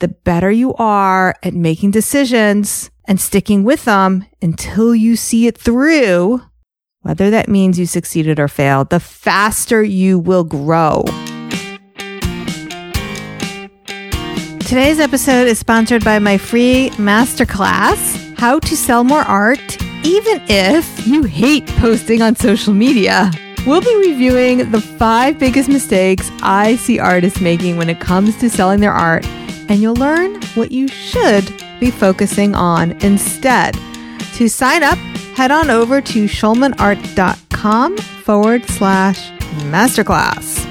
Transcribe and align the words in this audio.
the 0.00 0.08
better 0.08 0.50
you 0.50 0.74
are 0.74 1.34
at 1.42 1.54
making 1.54 1.90
decisions 1.90 2.90
and 3.06 3.20
sticking 3.20 3.64
with 3.64 3.84
them 3.84 4.24
until 4.40 4.94
you 4.94 5.16
see 5.16 5.46
it 5.46 5.58
through, 5.58 6.40
whether 7.00 7.30
that 7.30 7.48
means 7.48 7.78
you 7.78 7.86
succeeded 7.86 8.38
or 8.38 8.48
failed, 8.48 8.90
the 8.90 9.00
faster 9.00 9.82
you 9.82 10.18
will 10.18 10.44
grow. 10.44 11.02
Today's 14.60 15.00
episode 15.00 15.48
is 15.48 15.58
sponsored 15.58 16.04
by 16.04 16.18
my 16.18 16.36
free 16.36 16.90
masterclass, 16.90 18.38
How 18.38 18.58
to 18.60 18.76
Sell 18.76 19.02
More 19.02 19.22
Art, 19.22 19.82
even 20.04 20.40
if 20.46 21.06
you 21.06 21.24
hate 21.24 21.66
posting 21.78 22.22
on 22.22 22.36
social 22.36 22.74
media. 22.74 23.32
We'll 23.66 23.80
be 23.80 23.96
reviewing 23.96 24.70
the 24.70 24.80
five 24.80 25.38
biggest 25.38 25.68
mistakes 25.68 26.30
I 26.42 26.76
see 26.76 26.98
artists 26.98 27.40
making 27.40 27.78
when 27.78 27.90
it 27.90 27.98
comes 27.98 28.36
to 28.36 28.48
selling 28.48 28.80
their 28.80 28.92
art, 28.92 29.26
and 29.68 29.80
you'll 29.80 29.94
learn 29.96 30.40
what 30.54 30.72
you 30.72 30.88
should 30.88 31.52
be 31.80 31.90
focusing 31.90 32.54
on 32.54 32.92
instead. 33.02 33.76
To 34.34 34.48
sign 34.48 34.82
up, 34.82 34.98
head 35.36 35.50
on 35.50 35.70
over 35.70 36.00
to 36.00 36.24
schulmanart.com 36.24 37.96
forward 37.98 38.64
slash 38.66 39.30
masterclass. 39.70 40.67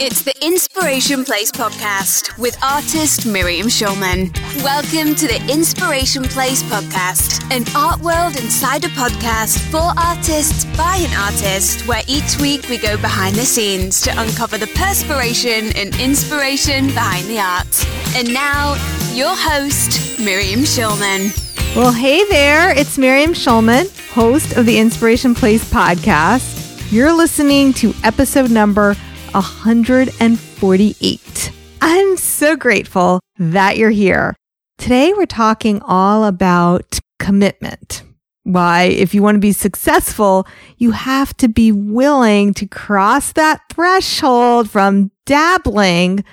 It's 0.00 0.22
the 0.22 0.34
Inspiration 0.44 1.24
Place 1.24 1.52
podcast 1.52 2.36
with 2.36 2.60
artist 2.64 3.26
Miriam 3.26 3.68
Schulman. 3.68 4.34
Welcome 4.64 5.14
to 5.14 5.28
the 5.28 5.40
Inspiration 5.48 6.24
Place 6.24 6.64
podcast, 6.64 7.40
an 7.54 7.62
art 7.76 8.00
world 8.00 8.34
insider 8.34 8.88
podcast 8.88 9.60
for 9.70 9.94
artists 9.96 10.64
by 10.76 10.96
an 10.96 11.16
artist, 11.16 11.86
where 11.86 12.02
each 12.08 12.40
week 12.40 12.68
we 12.68 12.76
go 12.76 12.96
behind 12.96 13.36
the 13.36 13.44
scenes 13.44 14.00
to 14.02 14.10
uncover 14.20 14.58
the 14.58 14.66
perspiration 14.74 15.70
and 15.76 15.94
inspiration 16.00 16.88
behind 16.88 17.26
the 17.28 17.38
art. 17.38 17.86
And 18.16 18.34
now, 18.34 18.74
your 19.14 19.36
host, 19.36 20.18
Miriam 20.18 20.62
Schulman. 20.62 21.30
Well, 21.76 21.92
hey 21.92 22.24
there, 22.24 22.76
it's 22.76 22.98
Miriam 22.98 23.32
Schulman, 23.32 23.86
host 24.10 24.56
of 24.56 24.66
the 24.66 24.76
Inspiration 24.76 25.36
Place 25.36 25.64
podcast. 25.70 26.90
You're 26.90 27.12
listening 27.12 27.72
to 27.74 27.94
episode 28.02 28.50
number 28.50 28.96
148. 29.34 31.52
I'm 31.82 32.16
so 32.16 32.56
grateful 32.56 33.20
that 33.38 33.76
you're 33.76 33.90
here. 33.90 34.34
Today, 34.78 35.12
we're 35.12 35.26
talking 35.26 35.82
all 35.82 36.24
about 36.24 36.98
commitment. 37.18 38.04
Why, 38.44 38.84
if 38.84 39.12
you 39.12 39.22
want 39.22 39.34
to 39.34 39.40
be 39.40 39.52
successful, 39.52 40.46
you 40.76 40.92
have 40.92 41.36
to 41.38 41.48
be 41.48 41.72
willing 41.72 42.54
to 42.54 42.66
cross 42.66 43.32
that 43.32 43.62
threshold 43.70 44.70
from 44.70 45.10
dabbling 45.26 46.24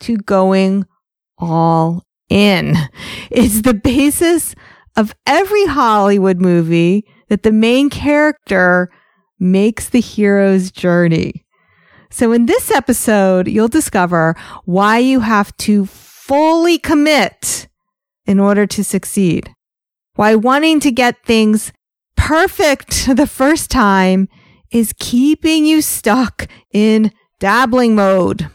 to 0.00 0.16
going 0.16 0.86
all 1.38 2.02
in. 2.28 2.74
It's 3.30 3.62
the 3.62 3.74
basis 3.74 4.56
of 4.96 5.14
every 5.24 5.66
Hollywood 5.66 6.40
movie 6.40 7.06
that 7.28 7.44
the 7.44 7.52
main 7.52 7.90
character 7.90 8.90
makes 9.38 9.88
the 9.88 10.00
hero's 10.00 10.72
journey. 10.72 11.44
So 12.10 12.32
in 12.32 12.46
this 12.46 12.70
episode, 12.70 13.46
you'll 13.46 13.68
discover 13.68 14.34
why 14.64 14.98
you 14.98 15.20
have 15.20 15.56
to 15.58 15.86
fully 15.86 16.78
commit 16.78 17.68
in 18.26 18.40
order 18.40 18.66
to 18.66 18.84
succeed. 18.84 19.54
Why 20.14 20.34
wanting 20.34 20.80
to 20.80 20.90
get 20.90 21.24
things 21.24 21.72
perfect 22.16 23.06
the 23.16 23.26
first 23.26 23.70
time 23.70 24.28
is 24.70 24.92
keeping 24.98 25.64
you 25.64 25.82
stuck 25.82 26.46
in 26.72 27.12
dabbling 27.38 27.94
mode 27.94 28.50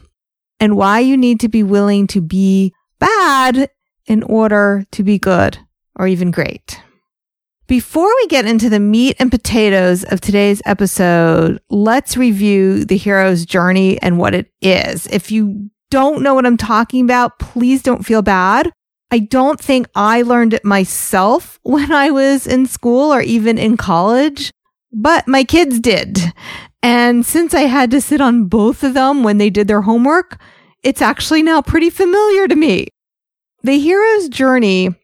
and 0.60 0.78
why 0.78 1.00
you 1.00 1.18
need 1.18 1.40
to 1.40 1.50
be 1.50 1.64
willing 1.64 2.08
to 2.08 2.22
be 2.22 2.74
bad 3.00 3.70
in 4.06 4.24
order 4.24 4.86
to 4.92 5.04
be 5.04 5.18
good 5.18 5.58
or 5.98 6.08
even 6.08 6.32
great. 6.32 6.82
Before 7.68 8.14
we 8.16 8.28
get 8.28 8.46
into 8.46 8.70
the 8.70 8.80
meat 8.80 9.16
and 9.18 9.32
potatoes 9.32 10.04
of 10.04 10.22
today's 10.22 10.62
episode, 10.66 11.60
let's 11.72 12.16
review 12.16 12.86
the 12.86 12.96
hero's 12.96 13.44
journey 13.44 14.00
and 14.04 14.20
what 14.20 14.36
it 14.36 14.52
is. 14.62 15.08
If 15.08 15.32
you 15.32 15.72
don't 15.90 16.22
know 16.22 16.36
what 16.36 16.46
I'm 16.46 16.58
talking 16.58 17.04
about, 17.04 17.40
please 17.40 17.82
don't 17.82 18.06
feel 18.06 18.22
bad. 18.22 18.72
I 19.10 19.18
don't 19.18 19.60
think 19.60 19.88
I 19.96 20.22
learned 20.22 20.54
it 20.54 20.64
myself 20.64 21.60
when 21.64 21.92
I 21.92 22.12
was 22.12 22.46
in 22.46 22.68
school 22.68 23.12
or 23.12 23.22
even 23.22 23.58
in 23.58 23.78
college, 23.78 24.52
but 24.94 25.28
my 25.28 25.44
kids 25.44 25.80
did. 25.80 26.20
And 26.84 27.26
since 27.26 27.56
I 27.56 27.62
had 27.62 27.90
to 27.92 28.02
sit 28.02 28.22
on 28.22 28.46
both 28.46 28.84
of 28.84 28.94
them 28.94 29.24
when 29.24 29.40
they 29.40 29.50
did 29.50 29.68
their 29.68 29.82
homework, 29.82 30.40
it's 30.84 31.02
actually 31.02 31.42
now 31.42 31.64
pretty 31.64 31.90
familiar 31.90 32.48
to 32.48 32.56
me. 32.56 32.90
The 33.64 33.80
hero's 33.80 34.30
journey 34.30 34.96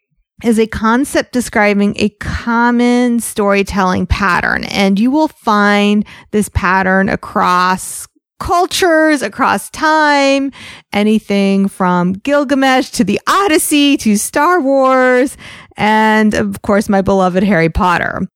is 0.44 0.59
a 0.59 0.68
concept 0.68 1.34
describing 1.34 1.96
a 1.97 2.09
common 2.19 3.19
storytelling 3.19 4.07
pattern. 4.07 4.63
And 4.66 5.00
you 5.00 5.12
will 5.12 5.28
find 5.28 6.06
this 6.31 6.50
pattern 6.50 7.09
across 7.09 8.07
cultures, 8.40 9.22
across 9.22 9.69
time, 9.69 10.51
anything 10.91 11.68
from 11.68 12.13
Gilgamesh 12.13 12.90
to 12.91 13.03
the 13.03 13.22
Odyssey 13.28 13.97
to 13.97 14.18
Star 14.18 14.59
Wars, 14.59 15.38
and 15.78 16.34
of 16.34 16.62
course, 16.63 16.90
my 16.90 17.01
beloved 17.01 17.44
Harry 17.44 17.69
Potter. 17.69 18.28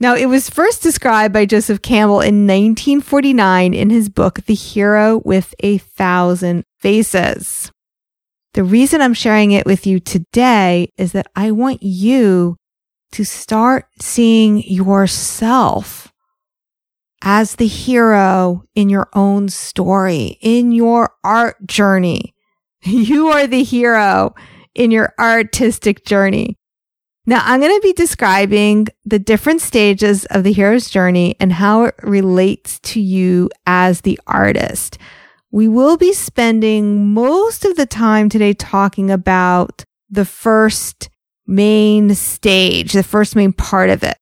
Now, 0.00 0.16
it 0.16 0.26
was 0.26 0.48
first 0.48 0.82
described 0.82 1.34
by 1.34 1.44
Joseph 1.44 1.82
Campbell 1.82 2.20
in 2.20 2.46
1949 2.46 3.74
in 3.74 3.90
his 3.90 4.08
book, 4.08 4.40
The 4.46 4.54
Hero 4.54 5.20
with 5.26 5.54
a 5.60 5.76
Thousand 5.76 6.64
Faces. 6.78 7.70
The 8.54 8.64
reason 8.64 9.00
I'm 9.00 9.14
sharing 9.14 9.52
it 9.52 9.64
with 9.64 9.86
you 9.86 10.00
today 10.00 10.90
is 10.96 11.12
that 11.12 11.28
I 11.36 11.52
want 11.52 11.82
you 11.82 12.56
to 13.12 13.24
start 13.24 13.86
seeing 14.00 14.62
yourself 14.62 16.12
as 17.22 17.56
the 17.56 17.66
hero 17.66 18.64
in 18.74 18.88
your 18.88 19.08
own 19.14 19.48
story, 19.48 20.38
in 20.40 20.72
your 20.72 21.10
art 21.22 21.66
journey. 21.66 22.34
You 22.82 23.28
are 23.28 23.46
the 23.46 23.62
hero 23.62 24.34
in 24.74 24.90
your 24.90 25.12
artistic 25.18 26.06
journey. 26.06 26.56
Now, 27.26 27.42
I'm 27.44 27.60
going 27.60 27.76
to 27.76 27.86
be 27.86 27.92
describing 27.92 28.86
the 29.04 29.18
different 29.18 29.60
stages 29.60 30.24
of 30.26 30.44
the 30.44 30.52
hero's 30.52 30.88
journey 30.88 31.36
and 31.38 31.52
how 31.52 31.84
it 31.84 31.94
relates 32.02 32.80
to 32.80 33.00
you 33.00 33.50
as 33.66 34.00
the 34.00 34.18
artist. 34.26 34.96
We 35.52 35.66
will 35.66 35.96
be 35.96 36.12
spending 36.12 37.12
most 37.12 37.64
of 37.64 37.76
the 37.76 37.86
time 37.86 38.28
today 38.28 38.52
talking 38.52 39.10
about 39.10 39.84
the 40.08 40.24
first 40.24 41.10
main 41.44 42.14
stage, 42.14 42.92
the 42.92 43.02
first 43.02 43.34
main 43.34 43.52
part 43.52 43.90
of 43.90 44.04
it. 44.04 44.16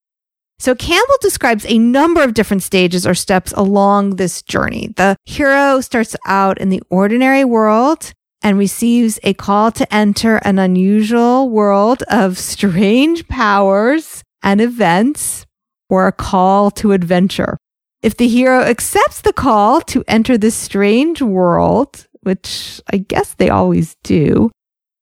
So 0.57 0.73
Campbell 0.73 1.17
describes 1.21 1.65
a 1.67 1.77
number 1.77 2.23
of 2.23 2.33
different 2.33 2.63
stages 2.63 3.05
or 3.05 3.13
steps 3.13 3.53
along 3.55 4.15
this 4.15 4.41
journey. 4.41 4.93
The 4.97 5.15
hero 5.25 5.81
starts 5.81 6.15
out 6.25 6.57
in 6.57 6.69
the 6.69 6.81
ordinary 6.89 7.45
world 7.45 8.11
and 8.41 8.57
receives 8.57 9.19
a 9.23 9.33
call 9.35 9.71
to 9.73 9.93
enter 9.93 10.37
an 10.37 10.57
unusual 10.57 11.49
world 11.49 12.03
of 12.09 12.39
strange 12.39 13.27
powers 13.27 14.23
and 14.41 14.59
events 14.59 15.45
or 15.89 16.07
a 16.07 16.11
call 16.11 16.71
to 16.71 16.91
adventure. 16.91 17.57
If 18.01 18.15
the 18.15 18.27
hero 18.27 18.61
accepts 18.61 19.21
the 19.21 19.33
call 19.33 19.81
to 19.81 20.03
enter 20.07 20.37
this 20.37 20.55
strange 20.55 21.21
world, 21.21 22.07
which 22.21 22.81
I 22.91 22.97
guess 22.97 23.33
they 23.33 23.49
always 23.49 23.95
do, 24.03 24.51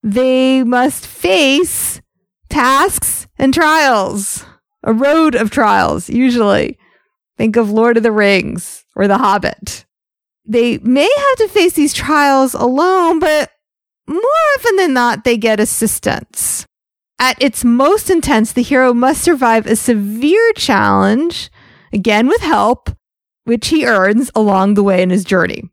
they 0.01 0.63
must 0.63 1.05
face 1.05 2.01
tasks 2.49 3.27
and 3.37 3.53
trials, 3.53 4.45
a 4.83 4.93
road 4.93 5.35
of 5.35 5.51
trials, 5.51 6.09
usually. 6.09 6.77
Think 7.37 7.55
of 7.55 7.69
Lord 7.69 7.97
of 7.97 8.03
the 8.03 8.11
Rings 8.11 8.83
or 8.95 9.07
The 9.07 9.19
Hobbit. 9.19 9.85
They 10.43 10.79
may 10.79 11.09
have 11.17 11.37
to 11.37 11.47
face 11.49 11.73
these 11.73 11.93
trials 11.93 12.55
alone, 12.55 13.19
but 13.19 13.51
more 14.07 14.21
often 14.55 14.75
than 14.77 14.93
not, 14.93 15.23
they 15.23 15.37
get 15.37 15.59
assistance. 15.59 16.65
At 17.19 17.41
its 17.41 17.63
most 17.63 18.09
intense, 18.09 18.53
the 18.53 18.63
hero 18.63 18.93
must 18.93 19.23
survive 19.23 19.67
a 19.67 19.75
severe 19.75 20.51
challenge 20.53 21.51
again 21.92 22.28
with 22.28 22.42
help, 22.42 22.89
which 23.45 23.68
he 23.68 23.86
earns 23.86 24.30
along 24.36 24.74
the 24.74 24.84
way 24.84 25.01
in 25.01 25.10
his 25.10 25.24
journey. 25.24 25.63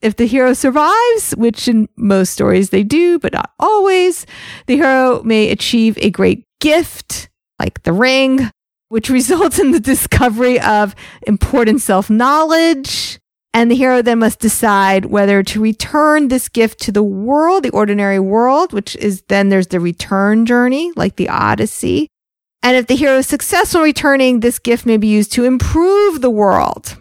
If 0.00 0.16
the 0.16 0.26
hero 0.26 0.52
survives, 0.52 1.32
which 1.36 1.66
in 1.66 1.88
most 1.96 2.32
stories 2.32 2.70
they 2.70 2.84
do, 2.84 3.18
but 3.18 3.32
not 3.32 3.50
always, 3.58 4.26
the 4.66 4.76
hero 4.76 5.22
may 5.24 5.50
achieve 5.50 5.98
a 5.98 6.10
great 6.10 6.44
gift, 6.60 7.28
like 7.58 7.82
the 7.82 7.92
ring, 7.92 8.50
which 8.88 9.10
results 9.10 9.58
in 9.58 9.72
the 9.72 9.80
discovery 9.80 10.60
of 10.60 10.94
important 11.26 11.80
self 11.80 12.08
knowledge. 12.08 13.18
And 13.54 13.70
the 13.70 13.76
hero 13.76 14.02
then 14.02 14.20
must 14.20 14.38
decide 14.38 15.06
whether 15.06 15.42
to 15.42 15.60
return 15.60 16.28
this 16.28 16.48
gift 16.48 16.80
to 16.82 16.92
the 16.92 17.02
world, 17.02 17.64
the 17.64 17.70
ordinary 17.70 18.20
world, 18.20 18.72
which 18.72 18.94
is 18.96 19.22
then 19.28 19.48
there's 19.48 19.68
the 19.68 19.80
return 19.80 20.46
journey, 20.46 20.92
like 20.96 21.16
the 21.16 21.28
Odyssey, 21.30 22.08
and 22.62 22.76
if 22.76 22.86
the 22.86 22.96
hero 22.96 23.18
is 23.18 23.26
successful 23.26 23.82
returning, 23.82 24.40
this 24.40 24.58
gift 24.58 24.84
may 24.86 24.96
be 24.96 25.06
used 25.06 25.32
to 25.32 25.44
improve 25.44 26.20
the 26.20 26.30
world. 26.30 26.96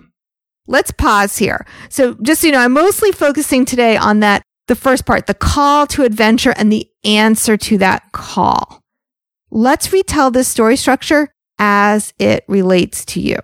Let's 0.68 0.92
pause 0.92 1.38
here. 1.38 1.66
So 1.90 2.16
just 2.22 2.42
so 2.42 2.48
you 2.48 2.54
know, 2.54 2.60
I'm 2.60 2.74
mostly 2.74 3.12
focusing 3.12 3.66
today 3.66 3.98
on 3.98 4.20
that 4.20 4.44
the 4.68 4.76
first 4.76 5.06
part, 5.06 5.28
the 5.28 5.34
call 5.34 5.88
to 5.88 6.04
adventure 6.04 6.54
and 6.58 6.72
the 6.72 6.90
answer 7.04 7.56
to 7.56 7.78
that 7.78 8.12
call. 8.12 8.82
Let's 9.50 9.94
retell 9.94 10.30
this 10.30 10.50
story 10.50 10.76
structure 10.76 11.30
as 11.58 12.14
it 12.20 12.44
relates 12.48 13.06
to 13.06 13.22
you. 13.22 13.38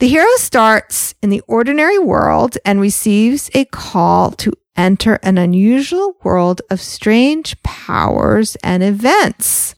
The 0.00 0.08
hero 0.08 0.26
starts 0.36 1.14
in 1.22 1.30
the 1.30 1.42
ordinary 1.46 1.98
world 1.98 2.58
and 2.64 2.80
receives 2.80 3.50
a 3.54 3.64
call 3.66 4.32
to 4.32 4.52
enter 4.76 5.20
an 5.22 5.38
unusual 5.38 6.16
world 6.22 6.62
of 6.70 6.80
strange 6.80 7.62
powers 7.62 8.56
and 8.64 8.82
events. 8.82 9.74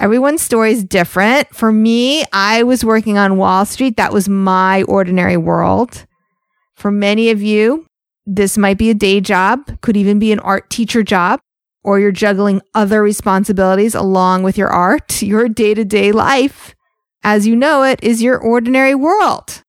Everyone's 0.00 0.42
story 0.42 0.70
is 0.70 0.84
different. 0.84 1.52
For 1.52 1.72
me, 1.72 2.24
I 2.32 2.62
was 2.62 2.84
working 2.84 3.18
on 3.18 3.36
Wall 3.36 3.64
Street. 3.64 3.96
That 3.96 4.12
was 4.12 4.28
my 4.28 4.84
ordinary 4.84 5.36
world. 5.36 6.06
For 6.74 6.92
many 6.92 7.30
of 7.30 7.42
you, 7.42 7.84
this 8.24 8.56
might 8.56 8.78
be 8.78 8.90
a 8.90 8.94
day 8.94 9.20
job, 9.20 9.80
could 9.80 9.96
even 9.96 10.20
be 10.20 10.30
an 10.30 10.38
art 10.40 10.70
teacher 10.70 11.02
job, 11.02 11.40
or 11.82 11.98
you're 11.98 12.12
juggling 12.12 12.62
other 12.74 13.02
responsibilities 13.02 13.96
along 13.96 14.44
with 14.44 14.56
your 14.56 14.68
art. 14.68 15.20
Your 15.28 15.48
day 15.48 15.74
to 15.74 15.84
day 15.84 16.12
life, 16.12 16.76
as 17.24 17.48
you 17.48 17.56
know 17.56 17.82
it, 17.82 17.98
is 18.00 18.22
your 18.22 18.38
ordinary 18.38 18.94
world. 18.94 19.64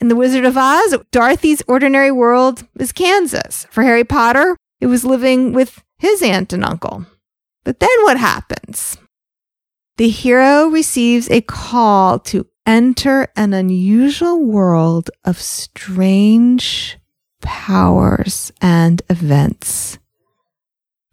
In 0.00 0.08
The 0.08 0.16
Wizard 0.16 0.44
of 0.44 0.56
Oz, 0.56 0.96
Dorothy's 1.12 1.62
ordinary 1.68 2.10
world 2.10 2.66
is 2.80 2.90
Kansas. 2.90 3.68
For 3.70 3.84
Harry 3.84 4.02
Potter, 4.02 4.56
it 4.80 4.86
was 4.86 5.04
living 5.04 5.52
with 5.52 5.84
his 5.98 6.20
aunt 6.20 6.52
and 6.52 6.64
uncle. 6.64 7.06
But 7.62 7.78
then 7.78 8.02
what 8.02 8.16
happens? 8.16 8.96
The 9.98 10.08
hero 10.08 10.68
receives 10.68 11.30
a 11.30 11.42
call 11.42 12.18
to 12.20 12.46
enter 12.64 13.28
an 13.36 13.52
unusual 13.52 14.42
world 14.42 15.10
of 15.22 15.38
strange 15.38 16.98
powers 17.42 18.52
and 18.62 19.02
events. 19.10 19.98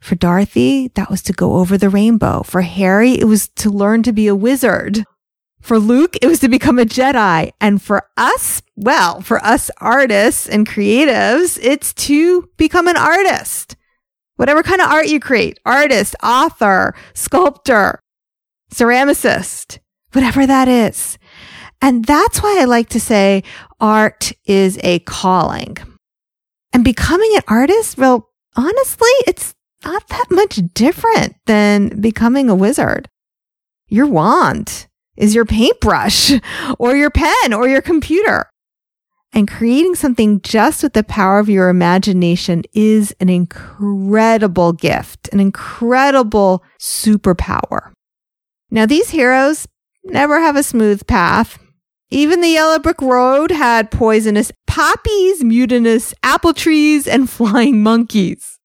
For 0.00 0.14
Dorothy, 0.14 0.88
that 0.94 1.10
was 1.10 1.20
to 1.24 1.34
go 1.34 1.56
over 1.56 1.76
the 1.76 1.90
rainbow. 1.90 2.42
For 2.42 2.62
Harry, 2.62 3.12
it 3.12 3.26
was 3.26 3.48
to 3.56 3.68
learn 3.68 4.02
to 4.04 4.14
be 4.14 4.28
a 4.28 4.34
wizard. 4.34 5.04
For 5.60 5.78
Luke, 5.78 6.16
it 6.22 6.26
was 6.26 6.38
to 6.38 6.48
become 6.48 6.78
a 6.78 6.86
Jedi. 6.86 7.52
And 7.60 7.82
for 7.82 8.08
us, 8.16 8.62
well, 8.76 9.20
for 9.20 9.44
us 9.44 9.70
artists 9.76 10.48
and 10.48 10.66
creatives, 10.66 11.58
it's 11.60 11.92
to 11.94 12.48
become 12.56 12.88
an 12.88 12.96
artist. 12.96 13.76
Whatever 14.36 14.62
kind 14.62 14.80
of 14.80 14.88
art 14.88 15.08
you 15.08 15.20
create, 15.20 15.60
artist, 15.66 16.16
author, 16.22 16.94
sculptor, 17.12 18.02
ceramicist, 18.70 19.78
whatever 20.12 20.46
that 20.46 20.68
is. 20.68 21.18
And 21.82 22.04
that's 22.04 22.42
why 22.42 22.58
I 22.60 22.64
like 22.64 22.88
to 22.90 23.00
say 23.00 23.42
art 23.80 24.32
is 24.44 24.78
a 24.82 24.98
calling. 25.00 25.76
And 26.72 26.84
becoming 26.84 27.30
an 27.34 27.42
artist, 27.48 27.98
well, 27.98 28.28
honestly, 28.56 29.10
it's 29.26 29.54
not 29.84 30.06
that 30.08 30.26
much 30.30 30.60
different 30.74 31.34
than 31.46 32.00
becoming 32.00 32.50
a 32.50 32.54
wizard. 32.54 33.08
Your 33.88 34.06
wand 34.06 34.86
is 35.16 35.34
your 35.34 35.44
paintbrush 35.44 36.32
or 36.78 36.96
your 36.96 37.10
pen 37.10 37.52
or 37.52 37.68
your 37.68 37.82
computer. 37.82 38.46
And 39.32 39.48
creating 39.48 39.94
something 39.94 40.40
just 40.42 40.82
with 40.82 40.92
the 40.92 41.04
power 41.04 41.38
of 41.38 41.48
your 41.48 41.68
imagination 41.68 42.64
is 42.72 43.14
an 43.20 43.28
incredible 43.28 44.72
gift, 44.72 45.28
an 45.32 45.38
incredible 45.38 46.64
superpower. 46.80 47.92
Now, 48.70 48.86
these 48.86 49.10
heroes 49.10 49.66
never 50.04 50.40
have 50.40 50.56
a 50.56 50.62
smooth 50.62 51.06
path. 51.06 51.58
Even 52.10 52.40
the 52.40 52.48
yellow 52.48 52.78
brick 52.78 53.00
road 53.00 53.50
had 53.50 53.90
poisonous 53.90 54.52
poppies, 54.66 55.44
mutinous 55.44 56.14
apple 56.22 56.54
trees, 56.54 57.06
and 57.06 57.28
flying 57.38 57.82
monkeys. 57.82 58.58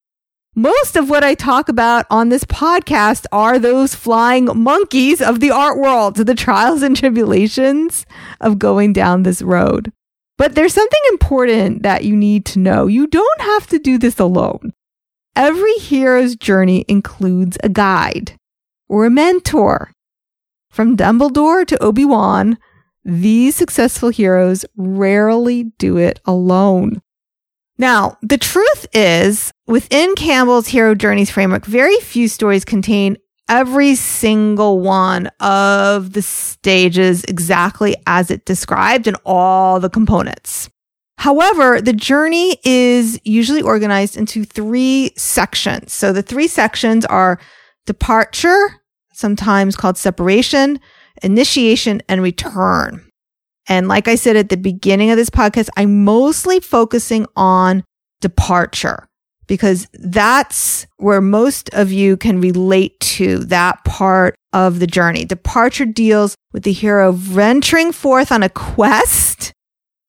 Most 0.57 0.95
of 0.95 1.09
what 1.09 1.23
I 1.23 1.35
talk 1.35 1.67
about 1.67 2.05
on 2.09 2.29
this 2.29 2.45
podcast 2.45 3.25
are 3.31 3.59
those 3.59 3.93
flying 3.93 4.45
monkeys 4.55 5.21
of 5.21 5.41
the 5.41 5.51
art 5.51 5.77
world, 5.77 6.15
the 6.15 6.33
trials 6.33 6.81
and 6.81 6.95
tribulations 6.95 8.05
of 8.39 8.57
going 8.57 8.93
down 8.93 9.23
this 9.23 9.41
road. 9.41 9.91
But 10.37 10.55
there's 10.55 10.73
something 10.73 11.01
important 11.09 11.83
that 11.83 12.05
you 12.05 12.15
need 12.15 12.45
to 12.45 12.59
know. 12.59 12.87
You 12.87 13.05
don't 13.07 13.41
have 13.41 13.67
to 13.67 13.79
do 13.79 13.97
this 13.97 14.17
alone. 14.17 14.71
Every 15.35 15.73
hero's 15.73 16.37
journey 16.37 16.85
includes 16.87 17.57
a 17.61 17.67
guide 17.67 18.37
or 18.87 19.05
a 19.05 19.09
mentor. 19.09 19.91
From 20.75 20.97
Dumbledore 20.97 21.65
to 21.67 21.81
Obi-Wan, 21.81 22.57
these 23.05 23.55
successful 23.55 24.09
heroes 24.09 24.65
rarely 24.75 25.71
do 25.77 25.95
it 25.95 26.19
alone. 26.25 27.01
Now, 27.77 28.17
the 28.21 28.37
truth 28.37 28.85
is, 28.91 29.53
within 29.67 30.15
Campbell's 30.15 30.67
Hero 30.67 30.93
Journeys 30.93 31.31
framework, 31.31 31.63
very 31.63 31.97
few 32.01 32.27
stories 32.27 32.65
contain 32.65 33.15
every 33.47 33.95
single 33.95 34.81
one 34.81 35.27
of 35.39 36.11
the 36.11 36.21
stages 36.21 37.23
exactly 37.23 37.95
as 38.05 38.29
it 38.29 38.43
described 38.43 39.07
and 39.07 39.15
all 39.25 39.79
the 39.79 39.89
components. 39.89 40.69
However, 41.19 41.79
the 41.79 41.93
journey 41.93 42.57
is 42.65 43.17
usually 43.23 43.61
organized 43.61 44.17
into 44.17 44.43
three 44.43 45.13
sections. 45.15 45.93
So 45.93 46.11
the 46.11 46.21
three 46.21 46.49
sections 46.49 47.05
are 47.05 47.39
departure, 47.85 48.81
sometimes 49.15 49.75
called 49.75 49.97
separation, 49.97 50.79
initiation, 51.23 52.01
and 52.07 52.21
return. 52.21 53.07
And 53.67 53.87
like 53.87 54.07
I 54.07 54.15
said 54.15 54.35
at 54.35 54.49
the 54.49 54.57
beginning 54.57 55.09
of 55.09 55.17
this 55.17 55.29
podcast, 55.29 55.69
I'm 55.75 56.03
mostly 56.03 56.59
focusing 56.59 57.25
on 57.35 57.83
departure 58.21 59.07
because 59.47 59.87
that's 59.93 60.87
where 60.97 61.21
most 61.21 61.69
of 61.73 61.91
you 61.91 62.17
can 62.17 62.41
relate 62.41 62.99
to 62.99 63.39
that 63.39 63.83
part 63.85 64.35
of 64.53 64.79
the 64.79 64.87
journey. 64.87 65.25
Departure 65.25 65.85
deals 65.85 66.35
with 66.51 66.63
the 66.63 66.71
hero 66.71 67.11
venturing 67.11 67.91
forth 67.91 68.31
on 68.31 68.43
a 68.43 68.49
quest. 68.49 69.51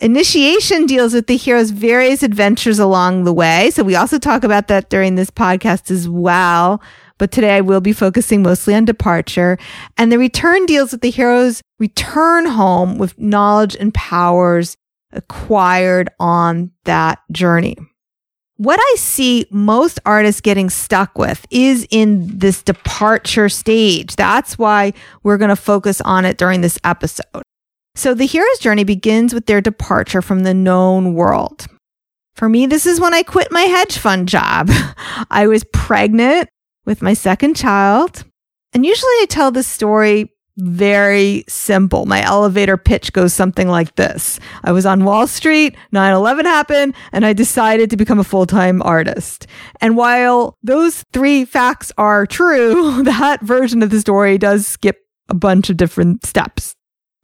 Initiation 0.00 0.84
deals 0.84 1.14
with 1.14 1.26
the 1.26 1.36
hero's 1.36 1.70
various 1.70 2.22
adventures 2.22 2.78
along 2.78 3.24
the 3.24 3.32
way. 3.32 3.70
So 3.70 3.82
we 3.82 3.96
also 3.96 4.18
talk 4.18 4.44
about 4.44 4.68
that 4.68 4.90
during 4.90 5.14
this 5.14 5.30
podcast 5.30 5.90
as 5.90 6.08
well 6.08 6.82
but 7.18 7.30
today 7.30 7.56
I 7.56 7.60
will 7.60 7.80
be 7.80 7.92
focusing 7.92 8.42
mostly 8.42 8.74
on 8.74 8.84
departure. 8.84 9.58
And 9.96 10.10
the 10.10 10.18
return 10.18 10.66
deals 10.66 10.92
with 10.92 11.00
the 11.00 11.10
hero's 11.10 11.62
return 11.78 12.46
home 12.46 12.98
with 12.98 13.18
knowledge 13.18 13.76
and 13.76 13.92
powers 13.94 14.76
acquired 15.12 16.08
on 16.20 16.72
that 16.84 17.20
journey. 17.32 17.76
What 18.58 18.80
I 18.80 18.96
see 18.98 19.46
most 19.50 20.00
artists 20.06 20.40
getting 20.40 20.70
stuck 20.70 21.18
with 21.18 21.46
is 21.50 21.86
in 21.90 22.38
this 22.38 22.62
departure 22.62 23.50
stage. 23.50 24.16
That's 24.16 24.58
why 24.58 24.94
we're 25.22 25.36
going 25.36 25.50
to 25.50 25.56
focus 25.56 26.00
on 26.00 26.24
it 26.24 26.38
during 26.38 26.62
this 26.62 26.78
episode. 26.82 27.42
So 27.94 28.14
the 28.14 28.24
hero's 28.24 28.58
journey 28.58 28.84
begins 28.84 29.34
with 29.34 29.46
their 29.46 29.60
departure 29.60 30.22
from 30.22 30.42
the 30.42 30.54
known 30.54 31.14
world. 31.14 31.66
For 32.34 32.48
me, 32.48 32.66
this 32.66 32.86
is 32.86 33.00
when 33.00 33.14
I 33.14 33.22
quit 33.22 33.50
my 33.50 33.62
hedge 33.62 33.96
fund 33.98 34.28
job. 34.28 34.70
I 35.30 35.46
was 35.46 35.64
pregnant 35.72 36.48
with 36.86 37.02
my 37.02 37.12
second 37.12 37.56
child. 37.56 38.24
And 38.72 38.86
usually 38.86 39.12
I 39.20 39.26
tell 39.28 39.50
this 39.50 39.66
story 39.66 40.32
very 40.58 41.44
simple. 41.48 42.06
My 42.06 42.22
elevator 42.22 42.78
pitch 42.78 43.12
goes 43.12 43.34
something 43.34 43.68
like 43.68 43.96
this. 43.96 44.40
I 44.64 44.72
was 44.72 44.86
on 44.86 45.04
Wall 45.04 45.26
Street, 45.26 45.76
9-11 45.92 46.44
happened, 46.44 46.94
and 47.12 47.26
I 47.26 47.34
decided 47.34 47.90
to 47.90 47.96
become 47.96 48.18
a 48.18 48.24
full-time 48.24 48.80
artist. 48.82 49.46
And 49.80 49.96
while 49.96 50.56
those 50.62 51.04
three 51.12 51.44
facts 51.44 51.92
are 51.98 52.26
true, 52.26 53.02
that 53.04 53.42
version 53.42 53.82
of 53.82 53.90
the 53.90 54.00
story 54.00 54.38
does 54.38 54.66
skip 54.66 54.98
a 55.28 55.34
bunch 55.34 55.68
of 55.68 55.76
different 55.76 56.24
steps. 56.24 56.74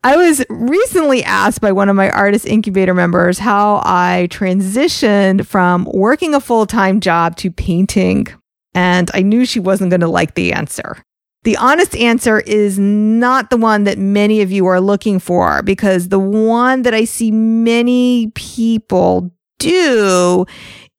I 0.05 0.17
was 0.17 0.45
recently 0.51 1.23
asked 1.23 1.61
by 1.61 1.71
one 1.71 1.89
of 1.89 1.95
my 1.95 2.11
artist 2.11 2.45
incubator 2.45 2.93
members 2.93 3.39
how 3.39 3.81
I 3.85 4.27
transitioned 4.31 5.47
from 5.47 5.89
working 5.95 6.35
a 6.35 6.41
full-time 6.41 7.01
job 7.01 7.37
to 7.37 7.53
painting 7.53 8.27
and 8.75 9.11
I 9.15 9.23
knew 9.23 9.45
she 9.45 9.61
wasn't 9.61 9.91
going 9.91 10.01
to 10.01 10.09
like 10.09 10.35
the 10.35 10.53
answer. 10.53 11.03
The 11.45 11.57
honest 11.57 11.97
answer 11.97 12.39
is 12.41 12.79
not 12.79 13.51
the 13.51 13.57
one 13.57 13.85
that 13.85 13.99
many 13.99 14.43
of 14.43 14.53
you 14.53 14.67
are 14.67 14.81
looking 14.81 15.19
for 15.19 15.63
because 15.63 16.09
the 16.09 16.19
one 16.19 16.83
that 16.83 16.95
I 16.95 17.05
see 17.05 17.33
many 17.33 18.31
people 18.35 19.33
do 19.59 20.47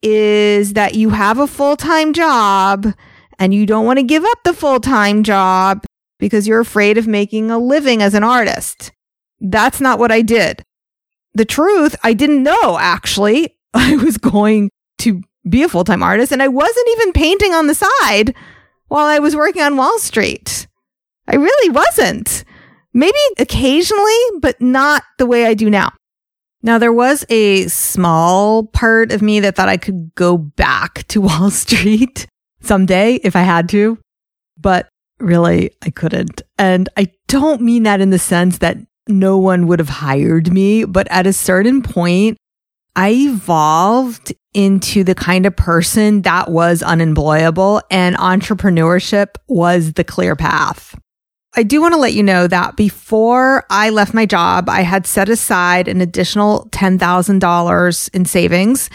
is 0.01 0.74
that 0.74 0.96
you 0.96 1.12
have 1.12 1.39
a 1.39 1.48
full 1.48 1.77
time 1.77 2.12
job 2.12 2.94
and 3.39 3.53
you 3.53 3.65
don't 3.65 3.86
want 3.86 4.00
to 4.00 4.03
give 4.03 4.25
up 4.25 4.44
the 4.44 4.53
full 4.53 4.82
time 4.82 5.24
job 5.24 5.86
because 6.20 6.48
you're 6.48 6.60
afraid 6.60 6.98
of 6.98 7.08
making 7.08 7.50
a 7.50 7.58
living 7.58 8.01
as 8.01 8.13
an 8.13 8.24
artist. 8.24 8.92
That's 9.39 9.80
not 9.80 9.98
what 9.98 10.12
I 10.12 10.22
did. 10.22 10.62
The 11.34 11.46
truth, 11.46 11.96
I 12.03 12.13
didn't 12.13 12.44
know 12.44 12.77
actually 12.80 13.56
I 13.74 13.96
was 13.96 14.18
going 14.18 14.70
to 15.00 15.24
be 15.47 15.63
a 15.63 15.69
full 15.69 15.83
time 15.83 16.03
artist. 16.03 16.31
And 16.31 16.41
I 16.41 16.47
wasn't 16.47 16.88
even 16.91 17.13
painting 17.13 17.53
on 17.53 17.67
the 17.67 17.75
side 17.75 18.35
while 18.88 19.05
I 19.05 19.19
was 19.19 19.35
working 19.35 19.62
on 19.62 19.77
Wall 19.77 20.00
Street. 20.00 20.67
I 21.27 21.35
really 21.35 21.69
wasn't. 21.69 22.43
Maybe 22.93 23.17
occasionally, 23.39 24.17
but 24.39 24.62
not 24.62 25.03
the 25.17 25.25
way 25.25 25.45
I 25.45 25.53
do 25.53 25.69
now. 25.69 25.91
Now, 26.62 26.77
there 26.77 26.93
was 26.93 27.25
a 27.29 27.67
small 27.67 28.67
part 28.67 29.12
of 29.12 29.21
me 29.21 29.41
that 29.41 29.55
thought 29.55 29.67
I 29.67 29.77
could 29.77 30.15
go 30.15 30.38
back 30.38 31.05
to 31.09 31.21
Wall 31.21 31.50
Street 31.50 32.27
someday 32.62 33.15
if 33.15 33.35
I 33.35 33.41
had 33.41 33.67
to, 33.69 33.97
but 34.57 34.88
really 35.19 35.71
I 35.81 35.89
couldn't. 35.89 36.41
And 36.57 36.88
I 36.95 37.12
don't 37.27 37.62
mean 37.62 37.83
that 37.83 38.00
in 38.00 38.12
the 38.12 38.19
sense 38.19 38.59
that 38.59 38.77
no 39.07 39.38
one 39.38 39.67
would 39.67 39.79
have 39.79 39.89
hired 39.89 40.53
me, 40.53 40.85
but 40.85 41.07
at 41.09 41.27
a 41.27 41.33
certain 41.33 41.81
point, 41.81 42.38
I 42.95 43.09
evolved 43.12 44.33
into 44.53 45.03
the 45.03 45.15
kind 45.15 45.45
of 45.45 45.55
person 45.55 46.21
that 46.21 46.51
was 46.51 46.83
unemployable 46.83 47.81
and 47.89 48.15
entrepreneurship 48.17 49.29
was 49.47 49.93
the 49.93 50.03
clear 50.03 50.35
path. 50.35 50.95
I 51.55 51.63
do 51.63 51.81
want 51.81 51.93
to 51.93 52.00
let 52.00 52.13
you 52.13 52.23
know 52.23 52.47
that 52.47 52.75
before 52.75 53.65
I 53.69 53.91
left 53.91 54.13
my 54.13 54.25
job, 54.25 54.69
I 54.69 54.81
had 54.81 55.05
set 55.05 55.29
aside 55.29 55.88
an 55.88 56.01
additional 56.01 56.67
$10,000 56.71 58.09
in 58.15 58.25
savings. 58.25 58.89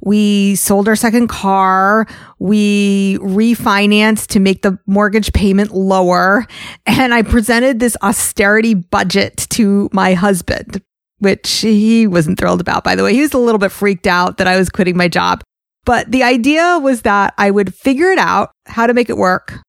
We 0.00 0.54
sold 0.54 0.86
our 0.86 0.94
second 0.94 1.28
car. 1.28 2.06
We 2.38 3.18
refinanced 3.18 4.28
to 4.28 4.40
make 4.40 4.62
the 4.62 4.78
mortgage 4.86 5.32
payment 5.32 5.72
lower. 5.72 6.46
And 6.86 7.14
I 7.14 7.22
presented 7.22 7.80
this 7.80 7.96
austerity 8.02 8.74
budget 8.74 9.46
to 9.50 9.88
my 9.92 10.14
husband, 10.14 10.82
which 11.18 11.50
he 11.60 12.06
wasn't 12.06 12.38
thrilled 12.38 12.60
about, 12.60 12.84
by 12.84 12.96
the 12.96 13.04
way. 13.04 13.14
He 13.14 13.20
was 13.20 13.34
a 13.34 13.38
little 13.38 13.58
bit 13.58 13.72
freaked 13.72 14.06
out 14.06 14.38
that 14.38 14.46
I 14.46 14.56
was 14.56 14.68
quitting 14.68 14.96
my 14.96 15.08
job. 15.08 15.42
But 15.84 16.10
the 16.10 16.22
idea 16.22 16.78
was 16.78 17.02
that 17.02 17.34
I 17.36 17.50
would 17.50 17.74
figure 17.74 18.10
it 18.10 18.18
out, 18.18 18.52
how 18.66 18.86
to 18.86 18.94
make 18.94 19.10
it 19.10 19.16
work 19.16 19.60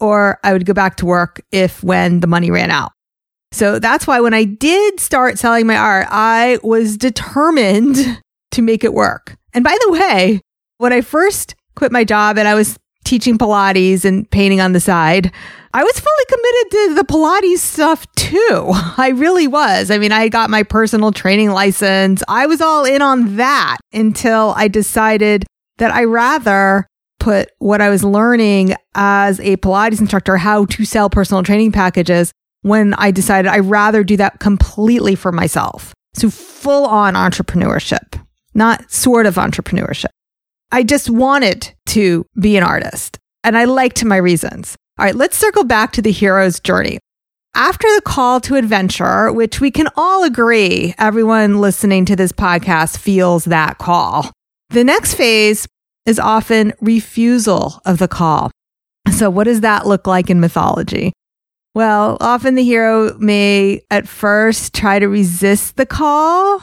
or 0.00 0.38
I 0.44 0.52
would 0.52 0.66
go 0.66 0.72
back 0.72 0.96
to 0.98 1.06
work 1.06 1.42
if 1.50 1.82
when 1.82 2.20
the 2.20 2.26
money 2.26 2.50
ran 2.50 2.70
out. 2.70 2.92
So 3.52 3.78
that's 3.78 4.06
why 4.06 4.20
when 4.20 4.34
I 4.34 4.44
did 4.44 5.00
start 5.00 5.38
selling 5.38 5.66
my 5.66 5.76
art, 5.76 6.06
I 6.10 6.58
was 6.62 6.96
determined 6.96 7.96
to 8.52 8.62
make 8.62 8.84
it 8.84 8.92
work. 8.92 9.36
And 9.54 9.64
by 9.64 9.76
the 9.80 9.92
way, 9.92 10.40
when 10.78 10.92
I 10.92 11.00
first 11.00 11.54
quit 11.74 11.92
my 11.92 12.04
job 12.04 12.38
and 12.38 12.46
I 12.46 12.54
was 12.54 12.78
teaching 13.08 13.38
Pilates 13.38 14.04
and 14.04 14.30
painting 14.30 14.60
on 14.60 14.72
the 14.72 14.80
side, 14.80 15.32
I 15.72 15.82
was 15.82 15.98
fully 15.98 16.24
committed 16.28 16.70
to 16.70 16.94
the 16.94 17.04
Pilates 17.04 17.58
stuff 17.58 18.06
too. 18.14 18.66
I 18.98 19.12
really 19.16 19.46
was. 19.46 19.90
I 19.90 19.96
mean, 19.96 20.12
I 20.12 20.28
got 20.28 20.50
my 20.50 20.62
personal 20.62 21.10
training 21.10 21.50
license. 21.50 22.22
I 22.28 22.46
was 22.46 22.60
all 22.60 22.84
in 22.84 23.00
on 23.00 23.36
that 23.36 23.78
until 23.94 24.52
I 24.56 24.68
decided 24.68 25.46
that 25.78 25.90
I 25.90 26.04
rather 26.04 26.86
put 27.18 27.48
what 27.58 27.80
I 27.80 27.88
was 27.88 28.04
learning 28.04 28.74
as 28.94 29.40
a 29.40 29.56
Pilates 29.56 30.00
instructor, 30.00 30.36
how 30.36 30.66
to 30.66 30.84
sell 30.84 31.08
personal 31.08 31.42
training 31.42 31.72
packages, 31.72 32.30
when 32.60 32.92
I 32.94 33.10
decided 33.10 33.48
I'd 33.48 33.60
rather 33.60 34.04
do 34.04 34.18
that 34.18 34.38
completely 34.38 35.14
for 35.14 35.32
myself. 35.32 35.94
So 36.14 36.28
full 36.28 36.84
on 36.84 37.14
entrepreneurship, 37.14 38.20
not 38.52 38.90
sort 38.90 39.24
of 39.24 39.36
entrepreneurship. 39.36 40.08
I 40.70 40.82
just 40.82 41.08
wanted 41.08 41.72
to 41.86 42.26
be 42.38 42.56
an 42.56 42.62
artist 42.62 43.18
and 43.42 43.56
I 43.56 43.64
liked 43.64 44.04
my 44.04 44.16
reasons. 44.16 44.76
All 44.98 45.04
right, 45.06 45.14
let's 45.14 45.38
circle 45.38 45.64
back 45.64 45.92
to 45.92 46.02
the 46.02 46.12
hero's 46.12 46.60
journey. 46.60 46.98
After 47.54 47.88
the 47.94 48.02
call 48.02 48.40
to 48.42 48.56
adventure, 48.56 49.32
which 49.32 49.60
we 49.60 49.70
can 49.70 49.88
all 49.96 50.24
agree, 50.24 50.94
everyone 50.98 51.60
listening 51.60 52.04
to 52.04 52.16
this 52.16 52.32
podcast 52.32 52.98
feels 52.98 53.46
that 53.46 53.78
call. 53.78 54.30
The 54.70 54.84
next 54.84 55.14
phase 55.14 55.66
is 56.04 56.18
often 56.18 56.74
refusal 56.80 57.80
of 57.86 57.98
the 57.98 58.08
call. 58.08 58.50
So, 59.10 59.30
what 59.30 59.44
does 59.44 59.62
that 59.62 59.86
look 59.86 60.06
like 60.06 60.28
in 60.28 60.40
mythology? 60.40 61.12
Well, 61.74 62.18
often 62.20 62.54
the 62.54 62.64
hero 62.64 63.16
may 63.18 63.80
at 63.90 64.06
first 64.06 64.74
try 64.74 64.98
to 64.98 65.08
resist 65.08 65.76
the 65.76 65.86
call. 65.86 66.62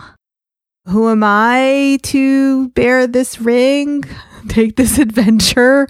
Who 0.88 1.10
am 1.10 1.24
I 1.24 2.00
to 2.04 2.70
bear 2.70 3.08
this 3.08 3.42
ring? 3.42 4.04
Take 4.48 4.75
this 4.75 5.00
adventure. 5.00 5.88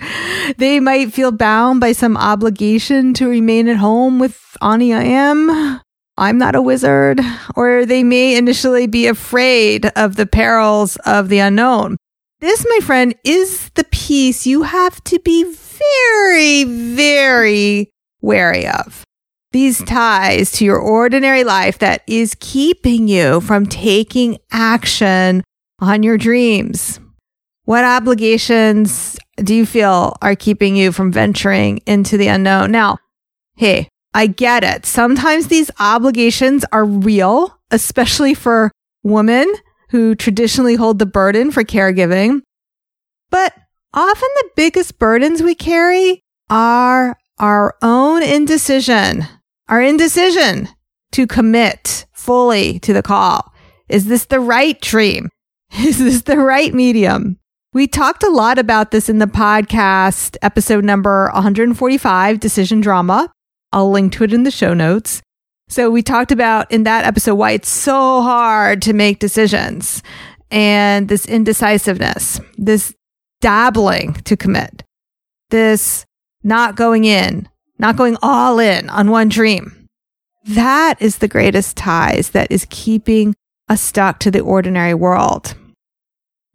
They 0.58 0.80
might 0.80 1.14
feel 1.14 1.32
bound 1.34 1.82
by 1.82 1.92
some 1.92 2.16
obligation 2.16 3.14
to 3.16 3.28
remain 3.28 3.68
at 3.68 3.76
home 3.76 4.20
with 4.20 4.40
Auntie 4.62 4.94
Em. 4.94 5.82
I'm 6.18 6.38
not 6.38 6.56
a 6.56 6.62
wizard. 6.62 7.20
Or 7.56 7.86
they 7.86 8.04
may 8.04 8.38
initially 8.38 8.88
be 8.88 9.08
afraid 9.08 9.86
of 9.98 10.16
the 10.16 10.26
perils 10.26 10.96
of 11.06 11.28
the 11.28 11.40
unknown. 11.40 11.98
This, 12.40 12.66
my 12.70 12.80
friend, 12.82 13.16
is 13.24 13.70
the 13.76 13.86
piece 13.86 14.46
you 14.46 14.64
have 14.64 15.04
to 15.06 15.20
be 15.20 15.44
very, 15.44 16.64
very 16.64 17.92
wary 18.22 18.68
of. 18.68 19.05
These 19.56 19.78
mm-hmm. 19.78 19.96
ties 19.96 20.52
to 20.52 20.66
your 20.66 20.78
ordinary 20.78 21.46
life 21.46 21.80
that 21.80 22.04
is 22.08 22.36
keeping 22.42 23.08
you 23.08 23.40
from 23.40 23.66
taking 23.66 24.38
action 24.52 25.46
on 25.80 26.04
your 26.04 26.18
dreams. 26.18 27.00
What 27.64 27.86
obligations 27.86 29.18
do 29.38 29.56
you 29.56 29.66
feel 29.66 30.18
are 30.22 30.36
keeping 30.36 30.76
you 30.76 30.92
from 30.92 31.10
venturing 31.10 31.78
into 31.86 32.18
the 32.18 32.28
unknown? 32.28 32.72
Now, 32.72 32.98
hey, 33.56 33.88
I 34.14 34.28
get 34.28 34.66
it. 34.66 34.86
Sometimes 34.86 35.48
these 35.48 35.72
obligations 35.80 36.66
are 36.74 36.84
real, 36.84 37.58
especially 37.72 38.34
for 38.34 38.74
women 39.04 39.50
who 39.92 40.16
traditionally 40.16 40.76
hold 40.76 41.00
the 41.00 41.06
burden 41.06 41.50
for 41.50 41.64
caregiving. 41.64 42.42
But 43.30 43.54
often 43.94 44.30
the 44.36 44.50
biggest 44.58 45.00
burdens 45.00 45.42
we 45.42 45.56
carry 45.56 46.20
are 46.50 47.16
our 47.40 47.76
own 47.82 48.22
indecision, 48.22 49.26
our 49.68 49.82
indecision 49.82 50.70
to 51.12 51.26
commit 51.26 52.06
fully 52.14 52.80
to 52.80 52.94
the 52.94 53.02
call. 53.02 53.54
Is 53.90 54.06
this 54.06 54.26
the 54.26 54.40
right 54.40 54.80
dream? 54.82 55.30
Is 55.78 55.98
this 55.98 56.24
the 56.24 56.38
right 56.38 56.74
medium? 56.74 57.40
We 57.74 57.88
talked 57.88 58.24
a 58.24 58.30
lot 58.30 58.58
about 58.58 58.92
this 58.92 59.10
in 59.10 59.20
the 59.20 59.26
podcast, 59.26 60.38
episode 60.42 60.86
number 60.86 61.30
145, 61.34 62.40
Decision 62.40 62.80
Drama. 62.80 63.32
I'll 63.74 63.92
link 63.92 64.14
to 64.14 64.24
it 64.24 64.32
in 64.32 64.44
the 64.44 64.52
show 64.52 64.74
notes. 64.74 65.22
So 65.68 65.90
we 65.90 66.02
talked 66.02 66.32
about 66.32 66.72
in 66.72 66.84
that 66.84 67.06
episode 67.06 67.36
why 67.36 67.52
it's 67.52 67.70
so 67.70 68.22
hard 68.22 68.82
to 68.84 68.94
make 68.94 69.20
decisions 69.20 70.04
and 70.52 71.10
this 71.10 71.26
indecisiveness, 71.26 72.40
this 72.58 72.94
dabbling 73.42 74.14
to 74.24 74.38
commit, 74.38 74.84
this 75.50 76.06
not 76.44 76.76
going 76.76 77.04
in, 77.04 77.50
not 77.78 77.98
going 77.98 78.18
all 78.22 78.60
in 78.60 78.90
on 78.90 79.12
one 79.12 79.30
dream. 79.30 79.88
That 80.46 81.02
is 81.02 81.18
the 81.18 81.28
greatest 81.28 81.76
ties 81.76 82.30
that 82.32 82.52
is 82.52 82.68
keeping 82.70 83.36
us 83.68 83.82
stuck 83.82 84.20
to 84.20 84.32
the 84.32 84.42
ordinary 84.42 84.94
world. 84.94 85.56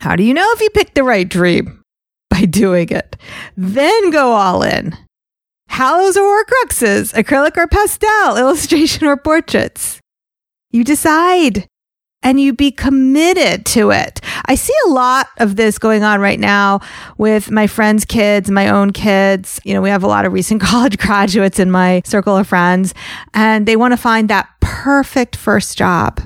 How 0.00 0.16
do 0.16 0.22
you 0.22 0.32
know 0.32 0.48
if 0.52 0.60
you 0.60 0.70
picked 0.70 0.94
the 0.94 1.04
right 1.04 1.28
dream? 1.28 1.82
By 2.30 2.44
doing 2.44 2.90
it. 2.90 3.16
Then 3.56 4.10
go 4.10 4.32
all 4.32 4.62
in. 4.62 4.96
Halos 5.68 6.16
or 6.16 6.44
Horcruxes, 6.44 7.12
acrylic 7.14 7.56
or 7.56 7.66
pastel, 7.66 8.36
illustration 8.38 9.06
or 9.06 9.16
portraits. 9.16 10.00
You 10.70 10.84
decide 10.84 11.66
and 12.22 12.40
you 12.40 12.52
be 12.52 12.70
committed 12.70 13.64
to 13.66 13.90
it. 13.90 14.20
I 14.46 14.54
see 14.54 14.74
a 14.86 14.90
lot 14.90 15.28
of 15.38 15.56
this 15.56 15.78
going 15.78 16.02
on 16.02 16.20
right 16.20 16.38
now 16.38 16.80
with 17.16 17.50
my 17.50 17.66
friends' 17.66 18.04
kids, 18.04 18.50
my 18.50 18.68
own 18.68 18.92
kids. 18.92 19.60
You 19.64 19.74
know, 19.74 19.80
we 19.80 19.90
have 19.90 20.02
a 20.02 20.08
lot 20.08 20.24
of 20.24 20.32
recent 20.32 20.60
college 20.62 20.98
graduates 20.98 21.58
in 21.58 21.70
my 21.70 22.02
circle 22.04 22.36
of 22.36 22.46
friends, 22.46 22.94
and 23.32 23.66
they 23.66 23.76
want 23.76 23.92
to 23.92 23.96
find 23.96 24.28
that 24.28 24.48
perfect 24.60 25.36
first 25.36 25.78
job. 25.78 26.20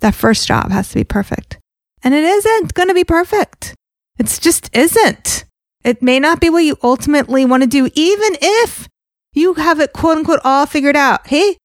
That 0.00 0.14
first 0.14 0.46
job 0.46 0.70
has 0.70 0.88
to 0.90 0.94
be 0.94 1.04
perfect. 1.04 1.58
And 2.02 2.14
it 2.14 2.24
isn't 2.24 2.74
going 2.74 2.88
to 2.88 2.94
be 2.94 3.04
perfect. 3.04 3.74
It's 4.18 4.38
just 4.38 4.74
isn't. 4.74 5.44
It 5.84 6.02
may 6.02 6.20
not 6.20 6.40
be 6.40 6.50
what 6.50 6.64
you 6.64 6.76
ultimately 6.82 7.44
want 7.44 7.62
to 7.62 7.68
do, 7.68 7.90
even 7.94 8.36
if 8.40 8.88
you 9.32 9.54
have 9.54 9.80
it 9.80 9.92
quote 9.92 10.18
unquote 10.18 10.40
all 10.44 10.66
figured 10.66 10.96
out. 10.96 11.26
Hey, 11.26 11.56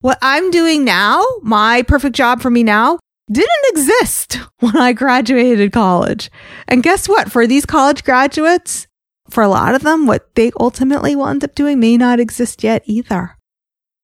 what 0.00 0.18
I'm 0.20 0.50
doing 0.50 0.84
now, 0.84 1.24
my 1.42 1.82
perfect 1.82 2.16
job 2.16 2.40
for 2.40 2.50
me 2.50 2.62
now, 2.62 2.98
didn't 3.30 3.50
exist 3.66 4.40
when 4.60 4.76
I 4.76 4.92
graduated 4.92 5.72
college. 5.72 6.30
And 6.68 6.82
guess 6.82 7.08
what? 7.08 7.30
For 7.30 7.46
these 7.46 7.66
college 7.66 8.04
graduates, 8.04 8.86
for 9.30 9.42
a 9.42 9.48
lot 9.48 9.74
of 9.74 9.82
them, 9.82 10.06
what 10.06 10.34
they 10.34 10.52
ultimately 10.58 11.16
will 11.16 11.28
end 11.28 11.44
up 11.44 11.54
doing 11.54 11.80
may 11.80 11.96
not 11.96 12.20
exist 12.20 12.62
yet 12.62 12.82
either. 12.86 13.36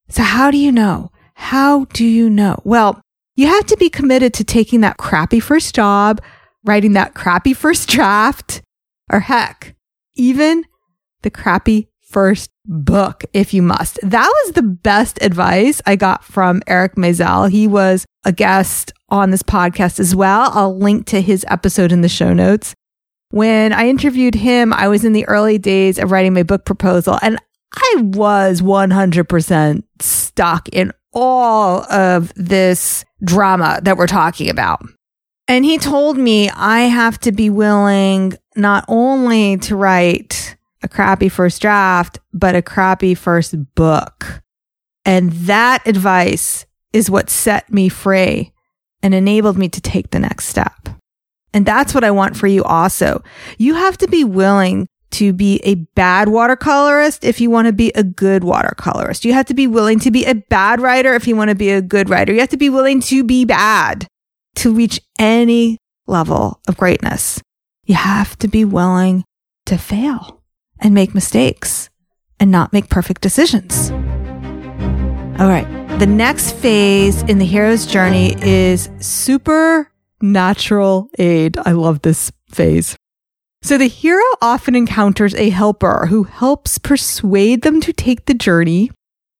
So 0.08 0.22
how 0.22 0.50
do 0.50 0.56
you 0.56 0.72
know? 0.72 1.10
How 1.34 1.84
do 1.86 2.04
you 2.04 2.30
know? 2.30 2.60
Well, 2.64 3.00
you 3.36 3.46
have 3.46 3.66
to 3.66 3.76
be 3.76 3.90
committed 3.90 4.34
to 4.34 4.44
taking 4.44 4.80
that 4.80 4.96
crappy 4.96 5.38
first 5.38 5.74
job, 5.74 6.20
writing 6.64 6.94
that 6.94 7.14
crappy 7.14 7.52
first 7.52 7.88
draft, 7.88 8.62
or 9.10 9.20
heck, 9.20 9.76
even 10.16 10.64
the 11.22 11.30
crappy 11.30 11.88
first 12.00 12.50
book 12.68 13.24
if 13.32 13.52
you 13.52 13.62
must. 13.62 13.98
That 14.02 14.28
was 14.28 14.52
the 14.52 14.62
best 14.62 15.18
advice 15.22 15.80
I 15.86 15.96
got 15.96 16.22
from 16.22 16.62
Eric 16.66 16.94
Maisel. 16.94 17.50
He 17.50 17.66
was 17.66 18.04
a 18.24 18.32
guest 18.32 18.92
on 19.08 19.30
this 19.30 19.42
podcast 19.42 19.98
as 19.98 20.14
well. 20.14 20.50
I'll 20.52 20.78
link 20.78 21.06
to 21.06 21.20
his 21.20 21.44
episode 21.48 21.90
in 21.90 22.02
the 22.02 22.08
show 22.08 22.32
notes. 22.32 22.74
When 23.30 23.72
I 23.72 23.88
interviewed 23.88 24.34
him, 24.34 24.72
I 24.72 24.88
was 24.88 25.04
in 25.04 25.12
the 25.12 25.26
early 25.26 25.58
days 25.58 25.98
of 25.98 26.10
writing 26.10 26.34
my 26.34 26.42
book 26.42 26.64
proposal 26.64 27.18
and 27.22 27.38
I 27.74 27.94
was 27.98 28.62
100% 28.62 29.82
stuck 30.00 30.68
in 30.70 30.92
all 31.12 31.82
of 31.92 32.32
this 32.36 33.04
drama 33.24 33.80
that 33.82 33.96
we're 33.96 34.06
talking 34.06 34.48
about. 34.48 34.82
And 35.46 35.64
he 35.64 35.78
told 35.78 36.18
me 36.18 36.50
I 36.50 36.82
have 36.82 37.18
to 37.20 37.32
be 37.32 37.48
willing 37.50 38.34
not 38.56 38.84
only 38.88 39.56
to 39.58 39.76
write 39.76 40.57
a 40.82 40.88
crappy 40.88 41.28
first 41.28 41.60
draft, 41.60 42.18
but 42.32 42.54
a 42.54 42.62
crappy 42.62 43.14
first 43.14 43.74
book. 43.74 44.42
And 45.04 45.32
that 45.32 45.86
advice 45.86 46.66
is 46.92 47.10
what 47.10 47.30
set 47.30 47.72
me 47.72 47.88
free 47.88 48.52
and 49.02 49.14
enabled 49.14 49.58
me 49.58 49.68
to 49.68 49.80
take 49.80 50.10
the 50.10 50.18
next 50.18 50.46
step. 50.46 50.88
And 51.54 51.64
that's 51.64 51.94
what 51.94 52.04
I 52.04 52.10
want 52.10 52.36
for 52.36 52.46
you 52.46 52.62
also. 52.64 53.22
You 53.56 53.74
have 53.74 53.96
to 53.98 54.08
be 54.08 54.24
willing 54.24 54.88
to 55.10 55.32
be 55.32 55.60
a 55.64 55.74
bad 55.74 56.28
watercolorist 56.28 57.24
if 57.24 57.40
you 57.40 57.48
want 57.48 57.66
to 57.66 57.72
be 57.72 57.90
a 57.94 58.04
good 58.04 58.42
watercolorist. 58.42 59.24
You 59.24 59.32
have 59.32 59.46
to 59.46 59.54
be 59.54 59.66
willing 59.66 59.98
to 60.00 60.10
be 60.10 60.26
a 60.26 60.34
bad 60.34 60.80
writer 60.80 61.14
if 61.14 61.26
you 61.26 61.34
want 61.34 61.48
to 61.48 61.54
be 61.54 61.70
a 61.70 61.80
good 61.80 62.10
writer. 62.10 62.32
You 62.32 62.40
have 62.40 62.50
to 62.50 62.58
be 62.58 62.68
willing 62.68 63.00
to 63.02 63.24
be 63.24 63.44
bad 63.44 64.06
to 64.56 64.74
reach 64.74 65.00
any 65.18 65.78
level 66.06 66.60
of 66.68 66.76
greatness. 66.76 67.40
You 67.84 67.94
have 67.94 68.36
to 68.38 68.48
be 68.48 68.64
willing 68.64 69.24
to 69.66 69.78
fail 69.78 70.37
and 70.80 70.94
make 70.94 71.14
mistakes 71.14 71.90
and 72.40 72.50
not 72.50 72.72
make 72.72 72.88
perfect 72.88 73.20
decisions. 73.20 73.90
All 75.40 75.48
right. 75.48 75.66
The 75.98 76.06
next 76.06 76.52
phase 76.52 77.22
in 77.22 77.38
the 77.38 77.44
hero's 77.44 77.86
journey 77.86 78.36
is 78.42 78.88
supernatural 79.00 81.10
aid. 81.18 81.58
I 81.58 81.72
love 81.72 82.02
this 82.02 82.30
phase. 82.50 82.96
So 83.62 83.76
the 83.76 83.88
hero 83.88 84.22
often 84.40 84.76
encounters 84.76 85.34
a 85.34 85.50
helper 85.50 86.06
who 86.06 86.24
helps 86.24 86.78
persuade 86.78 87.62
them 87.62 87.80
to 87.80 87.92
take 87.92 88.26
the 88.26 88.34
journey 88.34 88.90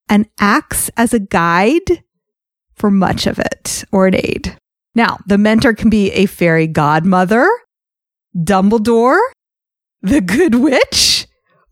and 0.09 0.29
acts 0.41 0.91
as 0.97 1.15
a 1.15 1.21
guide 1.21 2.03
for 2.75 2.91
much 2.91 3.27
of 3.27 3.39
it 3.39 3.85
or 3.93 4.07
an 4.07 4.17
aid. 4.17 4.57
Now, 4.95 5.19
the 5.27 5.39
mentor 5.39 5.75
can 5.75 5.91
be 5.91 6.11
a 6.13 6.27
fairy 6.27 6.67
godmother, 6.67 7.49
Dumbledore, 8.37 9.21
the 10.03 10.21
good 10.21 10.57
witch, 10.57 11.18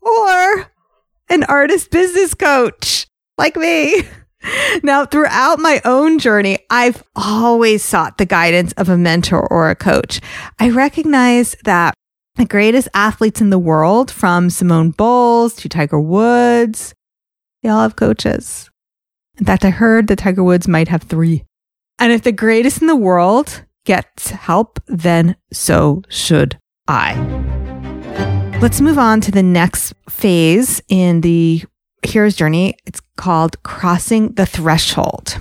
or 0.07 0.71
an 1.29 1.43
artist 1.43 1.91
business 1.91 2.33
coach 2.33 3.07
like 3.37 3.55
me. 3.55 4.03
Now, 4.83 5.05
throughout 5.05 5.59
my 5.59 5.81
own 5.83 6.19
journey, 6.19 6.59
I've 6.69 7.03
always 7.15 7.83
sought 7.83 8.17
the 8.17 8.25
guidance 8.25 8.71
of 8.73 8.87
a 8.87 8.97
mentor 8.97 9.45
or 9.45 9.69
a 9.69 9.75
coach. 9.75 10.21
I 10.59 10.69
recognize 10.69 11.55
that 11.65 11.93
the 12.35 12.45
greatest 12.45 12.87
athletes 12.93 13.41
in 13.41 13.49
the 13.49 13.59
world, 13.59 14.11
from 14.11 14.49
Simone 14.49 14.91
Biles 14.91 15.55
to 15.55 15.67
Tiger 15.67 15.99
Woods, 15.99 16.93
they 17.63 17.69
all 17.69 17.81
have 17.81 17.95
coaches. 17.95 18.69
In 19.37 19.45
fact, 19.45 19.65
I 19.65 19.71
heard 19.71 20.07
that 20.07 20.19
Tiger 20.19 20.43
Woods 20.43 20.67
might 20.67 20.87
have 20.87 21.03
three. 21.03 21.43
And 21.99 22.13
if 22.13 22.21
the 22.21 22.31
greatest 22.31 22.79
in 22.81 22.87
the 22.87 22.95
world 22.95 23.65
gets 23.85 24.29
help, 24.29 24.79
then 24.87 25.35
so 25.51 26.03
should 26.09 26.57
I. 26.87 27.46
Let's 28.59 28.81
move 28.81 28.97
on 28.97 29.21
to 29.21 29.31
the 29.31 29.43
next 29.43 29.93
phase 30.09 30.81
in 30.89 31.21
the 31.21 31.63
hero's 32.01 32.35
journey. 32.35 32.75
It's 32.87 32.99
called 33.15 33.61
crossing 33.61 34.33
the 34.33 34.47
threshold. 34.47 35.37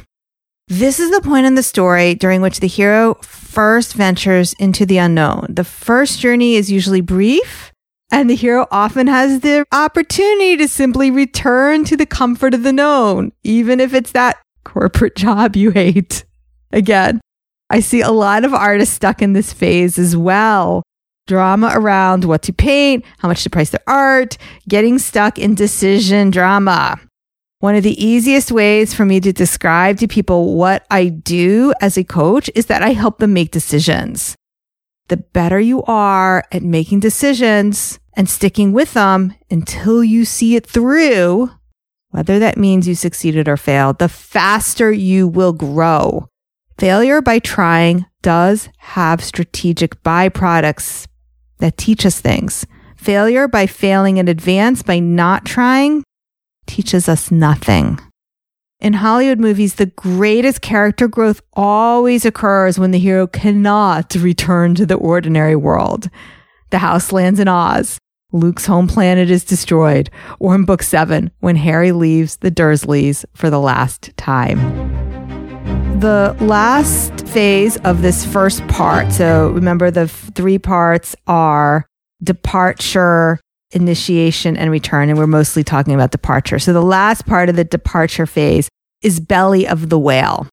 This 0.68 1.00
is 1.00 1.10
the 1.10 1.22
point 1.22 1.46
in 1.46 1.54
the 1.54 1.62
story 1.62 2.14
during 2.14 2.42
which 2.42 2.60
the 2.60 2.66
hero 2.66 3.14
first 3.22 3.94
ventures 3.94 4.52
into 4.58 4.84
the 4.84 4.98
unknown. 4.98 5.46
The 5.48 5.64
first 5.64 6.20
journey 6.20 6.56
is 6.56 6.70
usually 6.70 7.00
brief, 7.00 7.72
and 8.12 8.28
the 8.28 8.34
hero 8.34 8.66
often 8.70 9.06
has 9.06 9.40
the 9.40 9.64
opportunity 9.72 10.58
to 10.58 10.68
simply 10.68 11.10
return 11.10 11.84
to 11.84 11.96
the 11.96 12.06
comfort 12.06 12.52
of 12.52 12.64
the 12.64 12.72
known, 12.72 13.32
even 13.42 13.80
if 13.80 13.94
it's 13.94 14.12
that 14.12 14.36
corporate 14.64 15.16
job 15.16 15.56
you 15.56 15.70
hate. 15.70 16.24
Again, 16.70 17.20
I 17.70 17.80
see 17.80 18.02
a 18.02 18.10
lot 18.10 18.44
of 18.44 18.52
artists 18.52 18.94
stuck 18.94 19.22
in 19.22 19.32
this 19.32 19.54
phase 19.54 19.98
as 19.98 20.14
well. 20.16 20.82
Drama 21.26 21.72
around 21.74 22.24
what 22.24 22.42
to 22.42 22.52
paint, 22.52 23.04
how 23.18 23.28
much 23.28 23.42
to 23.42 23.50
price 23.50 23.70
their 23.70 23.80
art, 23.86 24.38
getting 24.68 24.98
stuck 24.98 25.38
in 25.38 25.54
decision 25.54 26.30
drama. 26.30 27.00
One 27.58 27.74
of 27.74 27.82
the 27.82 28.04
easiest 28.04 28.52
ways 28.52 28.94
for 28.94 29.04
me 29.04 29.18
to 29.20 29.32
describe 29.32 29.98
to 29.98 30.06
people 30.06 30.54
what 30.54 30.86
I 30.90 31.08
do 31.08 31.74
as 31.80 31.96
a 31.96 32.04
coach 32.04 32.50
is 32.54 32.66
that 32.66 32.82
I 32.82 32.90
help 32.90 33.18
them 33.18 33.32
make 33.32 33.50
decisions. 33.50 34.36
The 35.08 35.16
better 35.16 35.58
you 35.58 35.82
are 35.84 36.44
at 36.52 36.62
making 36.62 37.00
decisions 37.00 37.98
and 38.14 38.28
sticking 38.28 38.72
with 38.72 38.94
them 38.94 39.34
until 39.50 40.04
you 40.04 40.24
see 40.24 40.54
it 40.54 40.66
through, 40.66 41.50
whether 42.10 42.38
that 42.38 42.56
means 42.56 42.86
you 42.86 42.94
succeeded 42.94 43.48
or 43.48 43.56
failed, 43.56 43.98
the 43.98 44.08
faster 44.08 44.92
you 44.92 45.26
will 45.26 45.52
grow. 45.52 46.28
Failure 46.78 47.22
by 47.22 47.38
trying 47.38 48.06
does 48.22 48.68
have 48.78 49.24
strategic 49.24 50.02
byproducts 50.02 51.06
that 51.58 51.76
teach 51.76 52.04
us 52.06 52.20
things. 52.20 52.66
Failure 52.96 53.48
by 53.48 53.66
failing 53.66 54.16
in 54.16 54.28
advance 54.28 54.82
by 54.82 54.98
not 54.98 55.44
trying 55.44 56.02
teaches 56.66 57.08
us 57.08 57.30
nothing. 57.30 57.98
In 58.80 58.94
Hollywood 58.94 59.38
movies, 59.38 59.76
the 59.76 59.86
greatest 59.86 60.60
character 60.60 61.08
growth 61.08 61.40
always 61.54 62.24
occurs 62.24 62.78
when 62.78 62.90
the 62.90 62.98
hero 62.98 63.26
cannot 63.26 64.14
return 64.16 64.74
to 64.74 64.84
the 64.84 64.96
ordinary 64.96 65.56
world. 65.56 66.10
The 66.70 66.78
house 66.78 67.12
lands 67.12 67.40
in 67.40 67.48
Oz. 67.48 67.98
Luke's 68.32 68.66
home 68.66 68.86
planet 68.86 69.30
is 69.30 69.44
destroyed. 69.44 70.10
Or 70.38 70.54
in 70.54 70.64
book 70.64 70.82
seven, 70.82 71.30
when 71.40 71.56
Harry 71.56 71.92
leaves 71.92 72.36
the 72.36 72.50
Dursleys 72.50 73.24
for 73.34 73.48
the 73.48 73.60
last 73.60 74.14
time. 74.16 75.05
The 76.00 76.36
last 76.40 77.26
phase 77.26 77.78
of 77.78 78.02
this 78.02 78.26
first 78.26 78.66
part, 78.68 79.12
so 79.12 79.48
remember 79.48 79.90
the 79.90 80.06
three 80.06 80.58
parts 80.58 81.16
are 81.26 81.86
departure, 82.22 83.40
initiation 83.72 84.58
and 84.58 84.70
return. 84.70 85.08
And 85.08 85.18
we're 85.18 85.26
mostly 85.26 85.64
talking 85.64 85.94
about 85.94 86.10
departure. 86.10 86.58
So 86.58 86.74
the 86.74 86.82
last 86.82 87.24
part 87.24 87.48
of 87.48 87.56
the 87.56 87.64
departure 87.64 88.26
phase 88.26 88.68
is 89.02 89.20
belly 89.20 89.66
of 89.66 89.88
the 89.88 89.98
whale. 89.98 90.46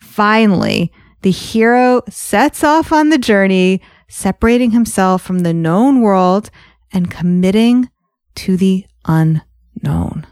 Finally, 0.00 0.92
the 1.22 1.32
hero 1.32 2.02
sets 2.08 2.62
off 2.62 2.92
on 2.92 3.08
the 3.08 3.18
journey, 3.18 3.80
separating 4.08 4.70
himself 4.70 5.22
from 5.22 5.40
the 5.40 5.52
known 5.52 6.02
world 6.02 6.50
and 6.92 7.10
committing 7.10 7.90
to 8.36 8.56
the 8.56 8.86
unknown. 9.06 10.24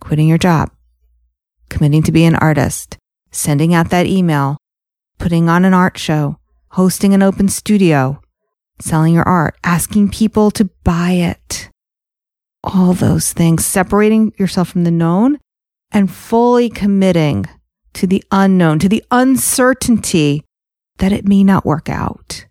Quitting 0.00 0.26
your 0.26 0.38
job, 0.38 0.70
committing 1.76 2.02
to 2.02 2.12
be 2.12 2.24
an 2.24 2.34
artist, 2.36 2.96
sending 3.30 3.74
out 3.74 3.90
that 3.90 4.06
email, 4.06 4.56
putting 5.18 5.46
on 5.50 5.62
an 5.62 5.74
art 5.74 5.98
show, 5.98 6.38
hosting 6.70 7.12
an 7.12 7.22
open 7.22 7.48
studio, 7.48 8.18
selling 8.80 9.12
your 9.12 9.28
art, 9.28 9.54
asking 9.62 10.08
people 10.08 10.50
to 10.50 10.64
buy 10.84 11.10
it. 11.10 11.68
All 12.64 12.94
those 12.94 13.34
things, 13.34 13.66
separating 13.66 14.32
yourself 14.38 14.70
from 14.70 14.84
the 14.84 14.90
known 14.90 15.36
and 15.92 16.10
fully 16.10 16.70
committing 16.70 17.44
to 17.92 18.06
the 18.06 18.24
unknown, 18.30 18.78
to 18.78 18.88
the 18.88 19.04
uncertainty 19.10 20.44
that 20.96 21.12
it 21.12 21.28
may 21.28 21.44
not 21.44 21.66
work 21.66 21.90
out. 21.90 22.46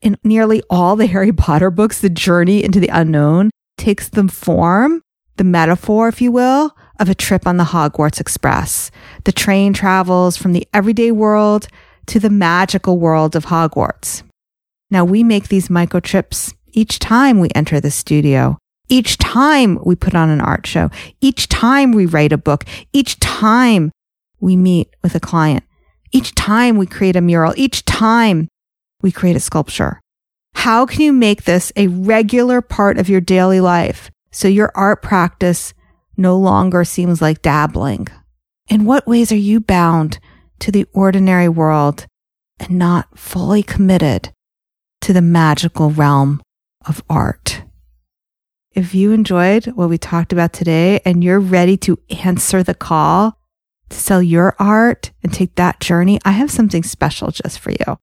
In 0.00 0.16
nearly 0.24 0.62
all 0.70 0.96
the 0.96 1.06
Harry 1.14 1.32
Potter 1.32 1.70
books, 1.70 2.00
the 2.00 2.08
journey 2.08 2.64
into 2.64 2.80
the 2.80 2.88
unknown 2.88 3.50
takes 3.76 4.08
the 4.08 4.28
form, 4.28 5.02
the 5.36 5.44
metaphor, 5.44 6.08
if 6.08 6.22
you 6.22 6.32
will, 6.32 6.74
of 7.00 7.08
a 7.08 7.14
trip 7.14 7.46
on 7.46 7.56
the 7.56 7.64
Hogwarts 7.64 8.20
Express. 8.20 8.90
The 9.24 9.32
train 9.32 9.72
travels 9.72 10.36
from 10.36 10.52
the 10.52 10.68
everyday 10.72 11.10
world 11.10 11.66
to 12.06 12.20
the 12.20 12.30
magical 12.30 12.98
world 12.98 13.34
of 13.34 13.46
Hogwarts. 13.46 14.22
Now 14.90 15.04
we 15.04 15.24
make 15.24 15.48
these 15.48 15.70
micro 15.70 16.00
trips 16.00 16.52
each 16.72 16.98
time 16.98 17.40
we 17.40 17.48
enter 17.54 17.80
the 17.80 17.90
studio. 17.90 18.58
Each 18.88 19.16
time 19.18 19.78
we 19.84 19.94
put 19.94 20.14
on 20.14 20.30
an 20.30 20.40
art 20.40 20.66
show. 20.66 20.90
Each 21.20 21.48
time 21.48 21.92
we 21.92 22.06
write 22.06 22.32
a 22.32 22.38
book. 22.38 22.64
Each 22.92 23.18
time 23.18 23.92
we 24.40 24.56
meet 24.56 24.94
with 25.02 25.14
a 25.14 25.20
client. 25.20 25.64
Each 26.12 26.34
time 26.34 26.76
we 26.76 26.86
create 26.86 27.16
a 27.16 27.20
mural. 27.20 27.54
Each 27.56 27.84
time 27.84 28.48
we 29.00 29.12
create 29.12 29.36
a 29.36 29.40
sculpture. 29.40 30.00
How 30.54 30.86
can 30.86 31.00
you 31.00 31.12
make 31.12 31.44
this 31.44 31.72
a 31.76 31.86
regular 31.86 32.60
part 32.60 32.98
of 32.98 33.08
your 33.08 33.20
daily 33.20 33.60
life 33.60 34.10
so 34.32 34.48
your 34.48 34.72
art 34.74 35.02
practice 35.02 35.72
no 36.20 36.36
longer 36.36 36.84
seems 36.84 37.20
like 37.20 37.42
dabbling? 37.42 38.06
In 38.68 38.84
what 38.84 39.06
ways 39.06 39.32
are 39.32 39.36
you 39.36 39.60
bound 39.60 40.20
to 40.60 40.70
the 40.70 40.86
ordinary 40.92 41.48
world 41.48 42.06
and 42.60 42.70
not 42.78 43.18
fully 43.18 43.62
committed 43.62 44.32
to 45.00 45.12
the 45.12 45.22
magical 45.22 45.90
realm 45.90 46.42
of 46.86 47.02
art. 47.08 47.62
If 48.72 48.94
you 48.94 49.12
enjoyed 49.12 49.66
what 49.68 49.88
we 49.88 49.98
talked 49.98 50.32
about 50.32 50.52
today 50.52 51.00
and 51.04 51.24
you're 51.24 51.40
ready 51.40 51.76
to 51.78 51.98
answer 52.24 52.62
the 52.62 52.74
call 52.74 53.38
to 53.88 53.96
sell 53.98 54.22
your 54.22 54.54
art 54.58 55.10
and 55.22 55.32
take 55.32 55.56
that 55.56 55.80
journey, 55.80 56.20
I 56.24 56.32
have 56.32 56.50
something 56.50 56.84
special 56.84 57.30
just 57.30 57.58
for 57.58 57.72
you. 57.72 57.98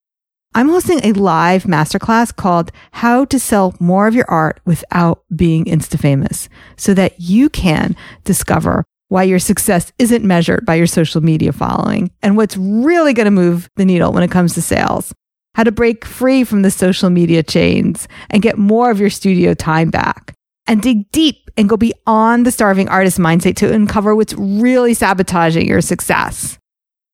I'm 0.58 0.70
hosting 0.70 1.00
a 1.04 1.14
live 1.14 1.66
masterclass 1.66 2.36
called 2.36 2.72
How 2.92 3.26
to 3.26 3.40
Sell 3.40 3.76
More 3.80 4.08
of 4.08 4.16
Your 4.16 4.28
Art 4.28 4.60
Without 4.66 5.24
Being 5.36 5.66
Insta 5.66 6.00
Famous 6.00 6.50
so 6.78 6.96
that 6.96 7.14
you 7.20 7.48
can 7.48 7.96
discover 8.24 8.84
why 9.10 9.22
your 9.22 9.38
success 9.38 9.94
isn't 10.00 10.26
measured 10.26 10.66
by 10.66 10.74
your 10.74 10.88
social 10.88 11.22
media 11.22 11.52
following 11.52 12.10
and 12.24 12.36
what's 12.36 12.58
really 12.58 13.14
going 13.14 13.26
to 13.26 13.32
move 13.32 13.70
the 13.76 13.86
needle 13.86 14.12
when 14.12 14.24
it 14.24 14.32
comes 14.32 14.56
to 14.56 14.62
sales. 14.64 15.14
How 15.54 15.64
to 15.64 15.72
break 15.72 16.04
free 16.04 16.44
from 16.44 16.64
the 16.64 16.72
social 16.72 17.12
media 17.12 17.44
chains 17.44 18.08
and 18.32 18.42
get 18.42 18.58
more 18.58 18.90
of 18.90 19.00
your 19.00 19.12
studio 19.12 19.54
time 19.54 19.92
back. 19.92 20.34
And 20.66 20.82
dig 20.82 21.12
deep 21.12 21.52
and 21.56 21.70
go 21.70 21.78
beyond 21.78 22.48
the 22.48 22.52
starving 22.52 22.90
artist 22.90 23.20
mindset 23.20 23.58
to 23.58 23.72
uncover 23.72 24.16
what's 24.16 24.34
really 24.34 24.96
sabotaging 24.96 25.68
your 25.68 25.82
success. 25.82 26.58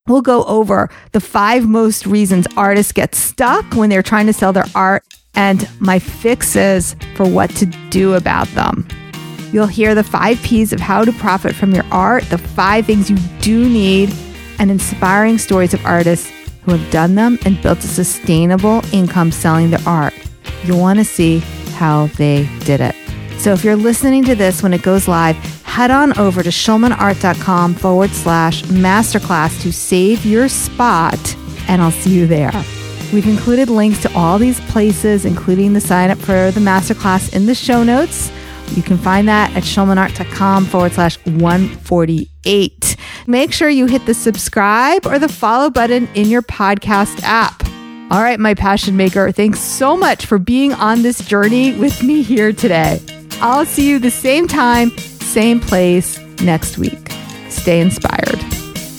We'll 0.06 0.22
go 0.22 0.44
over 0.44 0.90
the 1.14 1.22
five 1.22 1.66
most 1.66 2.06
reasons 2.06 2.46
artists 2.58 2.92
get 2.92 3.16
stuck 3.16 3.64
when 3.74 3.90
they're 3.90 4.04
trying 4.04 4.26
to 4.26 4.34
sell 4.34 4.52
their 4.52 4.66
art 4.76 5.06
and 5.34 5.66
my 5.80 5.98
fixes 5.98 6.98
for 7.16 7.26
what 7.26 7.50
to 7.52 7.66
do 7.90 8.16
about 8.16 8.48
them. 8.50 8.86
You'll 9.54 9.66
hear 9.68 9.96
the 9.96 10.04
five 10.04 10.42
P's 10.44 10.74
of 10.74 10.82
how 10.82 11.06
to 11.06 11.14
profit 11.14 11.56
from 11.56 11.72
your 11.72 11.86
art, 11.90 12.26
the 12.26 12.38
five 12.38 12.86
things 12.86 13.10
you 13.10 13.16
do 13.40 13.70
need, 13.70 14.14
and 14.60 14.70
inspiring 14.70 15.38
stories 15.38 15.74
of 15.74 15.86
artists 15.86 16.30
who 16.64 16.74
have 16.76 16.92
done 16.92 17.16
them 17.16 17.40
and 17.46 17.62
built 17.62 17.80
a 17.80 17.88
sustainable 17.88 18.82
income 18.92 19.32
selling 19.32 19.70
their 19.70 19.88
art. 19.88 20.14
You'll 20.66 20.82
want 20.82 21.00
to 21.00 21.06
see 21.06 21.40
how 21.78 22.08
they 22.08 22.50
did 22.66 22.82
it. 22.82 23.03
So 23.38 23.52
if 23.52 23.64
you're 23.64 23.76
listening 23.76 24.24
to 24.26 24.36
this 24.36 24.64
when 24.64 24.74
it 24.74 24.82
goes 24.82 25.08
live, 25.08 25.36
head 25.64 25.92
on 25.92 26.18
over 26.18 26.44
to 26.44 26.50
schulmanart.com 26.50 27.74
forward 27.76 28.12
slash 28.12 28.64
masterclass 28.64 29.62
to 29.64 29.74
save 29.74 30.26
your 30.26 30.48
spot, 30.48 31.36
and 31.68 31.82
I'll 31.82 31.92
see 31.92 32.16
you 32.16 32.28
there. 32.28 32.52
We've 33.12 33.28
included 33.28 33.70
links 33.70 34.02
to 34.04 34.14
all 34.16 34.40
these 34.40 34.60
places, 34.72 35.26
including 35.26 35.74
the 35.74 35.82
sign 35.82 36.10
up 36.10 36.18
for 36.18 36.52
the 36.52 36.60
masterclass 36.60 37.34
in 37.36 37.46
the 37.46 37.54
show 37.54 37.84
notes. 37.84 38.32
You 38.76 38.82
can 38.82 38.98
find 38.98 39.28
that 39.28 39.56
at 39.56 39.64
schulmanart.com 39.64 40.66
forward 40.66 40.94
slash 40.94 41.18
148. 41.26 42.96
Make 43.28 43.54
sure 43.54 43.70
you 43.70 43.86
hit 43.86 44.06
the 44.06 44.14
subscribe 44.14 45.06
or 45.06 45.20
the 45.20 45.28
follow 45.28 45.70
button 45.70 46.08
in 46.16 46.28
your 46.30 46.42
podcast 46.42 47.22
app. 47.24 47.64
All 48.12 48.22
right, 48.22 48.40
my 48.40 48.54
passion 48.54 48.98
maker, 48.98 49.32
thanks 49.32 49.60
so 49.60 49.96
much 49.96 50.26
for 50.26 50.38
being 50.38 50.74
on 50.74 51.02
this 51.04 51.26
journey 51.26 51.78
with 51.78 52.04
me 52.04 52.22
here 52.22 52.52
today. 52.52 53.00
I'll 53.42 53.66
see 53.66 53.90
you 53.90 54.00
the 54.00 54.12
same 54.12 54.48
time, 54.48 54.90
same 54.98 55.60
place 55.60 56.20
next 56.42 56.78
week. 56.78 57.12
Stay 57.50 57.82
inspired. 57.82 58.40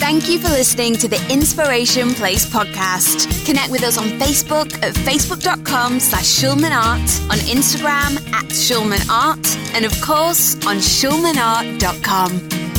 Thank 0.05 0.29
you 0.29 0.39
for 0.39 0.49
listening 0.49 0.97
to 0.97 1.09
the 1.09 1.17
Inspiration 1.33 2.11
Place 2.11 2.45
podcast. 2.45 3.47
Connect 3.47 3.71
with 3.71 3.83
us 3.83 3.97
on 3.97 4.09
Facebook 4.21 4.71
at 4.83 4.95
facebook.com 4.95 5.99
slash 5.99 6.27
schulmanart, 6.27 7.31
on 7.31 7.39
Instagram 7.39 8.17
at 8.33 8.45
schulmanart, 8.51 9.75
and 9.75 9.87
of 9.87 9.99
course 10.03 10.57
on 10.67 10.77
schulmanart.com. 10.77 12.74